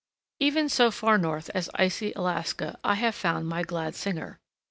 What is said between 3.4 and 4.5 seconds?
my glad singer.